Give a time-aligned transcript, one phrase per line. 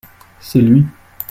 [0.39, 0.83] c'est lui.